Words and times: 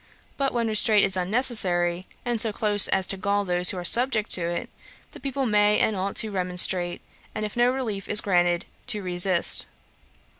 But 0.35 0.51
when 0.51 0.67
restraint 0.67 1.05
is 1.05 1.15
unnecessary, 1.15 2.07
and 2.25 2.41
so 2.41 2.51
close 2.51 2.87
as 2.87 3.05
to 3.05 3.17
gall 3.17 3.45
those 3.45 3.69
who 3.69 3.77
are 3.77 3.85
subject 3.85 4.31
to 4.31 4.47
it, 4.49 4.67
the 5.11 5.19
people 5.19 5.45
may 5.45 5.77
and 5.79 5.95
ought 5.95 6.15
to 6.15 6.31
remonstrate; 6.31 7.01
and, 7.35 7.45
if 7.45 7.55
relief 7.55 8.09
is 8.09 8.17
not 8.17 8.23
granted, 8.23 8.65
to 8.87 9.03
resist. 9.03 9.67